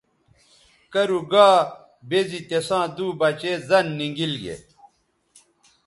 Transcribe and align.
کرُو 0.91 1.19
گا 1.31 1.49
بے 2.09 2.19
زی 2.29 2.39
تِساں 2.49 2.85
دُو 2.95 3.07
بچے 3.19 3.51
زَن 3.67 3.85
نی 3.97 4.07
گیل 4.17 4.33
گے۔ 4.43 4.55